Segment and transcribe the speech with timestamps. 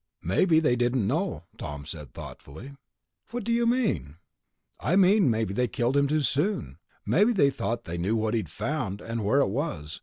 [0.23, 2.73] "Maybe they didn't know," Tom said thoughtfully.
[3.29, 4.15] "What do you mean?"
[4.79, 6.79] "I mean maybe they killed him too soon.
[7.05, 9.99] Maybe they thought they knew what he'd found and where it was